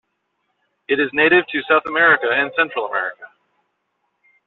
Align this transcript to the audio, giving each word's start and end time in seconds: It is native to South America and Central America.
It 0.87 0.99
is 0.99 1.11
native 1.13 1.45
to 1.45 1.61
South 1.69 1.83
America 1.85 2.25
and 2.33 2.51
Central 2.57 2.87
America. 2.87 3.25